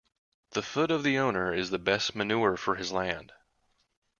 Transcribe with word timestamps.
The 0.53 0.63
foot 0.63 0.89
of 0.89 1.03
the 1.03 1.19
owner 1.19 1.53
is 1.53 1.69
the 1.69 1.77
best 1.77 2.15
manure 2.15 2.57
for 2.57 2.73
his 2.73 2.91
land. 2.91 3.33